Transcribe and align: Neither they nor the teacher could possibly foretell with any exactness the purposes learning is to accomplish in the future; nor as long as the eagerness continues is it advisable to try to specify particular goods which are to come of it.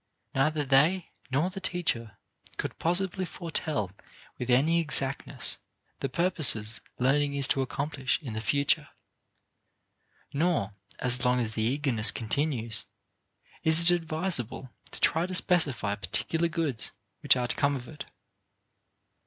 Neither 0.33 0.65
they 0.65 1.11
nor 1.29 1.51
the 1.51 1.61
teacher 1.61 2.17
could 2.57 2.79
possibly 2.79 3.23
foretell 3.23 3.91
with 4.39 4.49
any 4.49 4.79
exactness 4.79 5.59
the 5.99 6.09
purposes 6.09 6.81
learning 6.97 7.35
is 7.35 7.47
to 7.49 7.61
accomplish 7.61 8.19
in 8.19 8.33
the 8.33 8.41
future; 8.41 8.89
nor 10.33 10.71
as 10.97 11.23
long 11.23 11.39
as 11.39 11.51
the 11.51 11.61
eagerness 11.61 12.09
continues 12.09 12.83
is 13.61 13.79
it 13.79 13.93
advisable 13.95 14.73
to 14.89 14.99
try 14.99 15.27
to 15.27 15.35
specify 15.35 15.93
particular 15.93 16.47
goods 16.47 16.91
which 17.19 17.35
are 17.35 17.47
to 17.47 17.55
come 17.55 17.75
of 17.75 17.87
it. 17.87 18.05